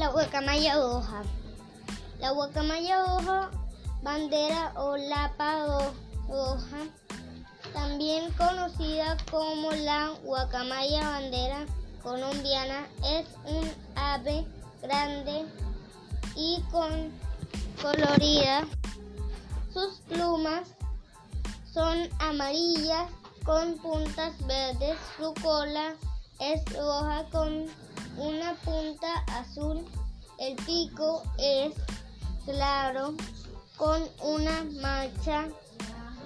La 0.00 0.08
guacamaya 0.08 0.80
hoja. 0.80 1.22
La 2.20 2.30
guacamaya 2.30 3.04
hoja, 3.04 3.50
bandera 4.02 4.72
o 4.76 4.96
lapa 4.96 5.66
hoja, 6.26 6.78
también 7.74 8.32
conocida 8.32 9.18
como 9.30 9.70
la 9.72 10.08
guacamaya 10.24 11.06
bandera 11.06 11.66
colombiana, 12.02 12.86
es 13.04 13.26
un 13.44 13.70
ave 13.94 14.46
grande 14.80 15.44
y 16.34 16.62
con 16.70 17.12
colorida. 17.82 18.66
Sus 19.74 19.98
plumas 20.08 20.62
son 21.74 22.08
amarillas 22.20 23.06
con 23.44 23.76
puntas 23.76 24.32
verdes. 24.46 24.96
Su 25.18 25.34
cola 25.42 25.92
es 26.38 26.64
roja 26.72 27.26
con 27.30 27.66
una 28.20 28.54
punta 28.64 29.24
azul. 29.38 29.84
El 30.38 30.54
pico 30.56 31.22
es 31.38 31.72
claro 32.44 33.14
con 33.76 34.02
una 34.22 34.64
mancha 34.80 35.48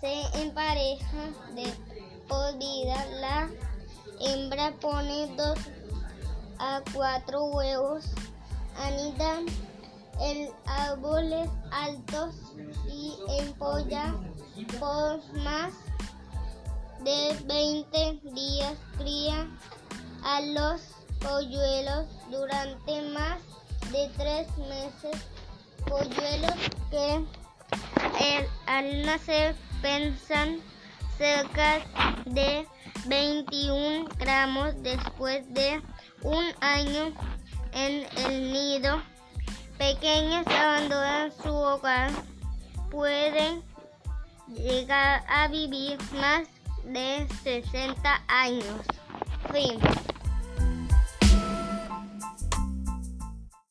se 0.00 0.22
empareja 0.42 1.30
de 1.54 1.72
por 2.28 2.58
vida. 2.58 3.06
La 3.20 3.50
hembra 4.20 4.72
pone 4.80 5.26
dos 5.36 5.58
a 6.58 6.80
cuatro 6.94 7.44
huevos, 7.46 8.04
anidan 8.76 9.46
en 10.20 10.50
árboles 10.66 11.48
altos 11.70 12.34
y 12.88 13.14
empolla 13.40 14.14
por 14.78 15.20
más 15.42 15.72
de 17.04 17.36
20 17.46 18.20
días. 18.32 18.74
Cría 18.98 19.48
a 20.24 20.40
los 20.40 20.80
polluelos 21.20 22.06
durante 22.30 23.02
más 23.10 23.38
de 23.90 24.10
tres 24.16 24.46
meses. 24.58 25.20
Polluelos 25.86 26.54
que 26.90 27.24
al 28.66 29.02
nacer 29.04 29.54
pensan 29.82 30.60
cerca 31.18 31.80
de 32.24 32.66
21 33.06 34.08
gramos 34.18 34.74
después 34.82 35.42
de 35.52 35.82
un 36.22 36.44
año 36.60 37.12
en 37.72 38.06
el 38.26 38.52
nido. 38.52 38.61
Pequeños 40.02 40.44
abandonan 40.48 41.30
su 41.44 41.54
hogar, 41.54 42.10
pueden 42.90 43.62
llegar 44.48 45.24
a 45.28 45.46
vivir 45.46 45.96
más 46.20 46.48
de 46.82 47.28
60 47.44 48.20
años. 48.26 48.80
Fin. 49.52 49.78